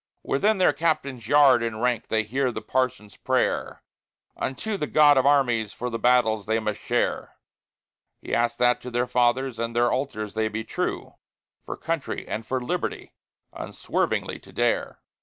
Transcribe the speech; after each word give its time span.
Within 0.23 0.57
their 0.57 0.73
Captain's 0.73 1.27
yard 1.27 1.61
enranked 1.61 2.07
they 2.09 2.23
hear 2.23 2.51
the 2.51 2.63
Parson's 2.63 3.17
prayer 3.17 3.83
Unto 4.35 4.75
the 4.75 4.87
God 4.87 5.15
of 5.15 5.27
armies 5.27 5.73
for 5.73 5.91
the 5.91 5.99
battles 5.99 6.47
they 6.47 6.59
must 6.59 6.79
share; 6.79 7.35
He 8.19 8.33
asks 8.33 8.57
that 8.57 8.81
to 8.81 8.89
their 8.89 9.05
Fathers 9.05 9.59
and 9.59 9.75
their 9.75 9.91
Altars 9.91 10.33
they 10.33 10.47
be 10.47 10.63
true, 10.63 11.17
For 11.63 11.77
Country 11.77 12.27
and 12.27 12.47
for 12.47 12.59
Liberty 12.59 13.13
unswervingly 13.53 14.39
to 14.39 14.51
dare. 14.51 15.03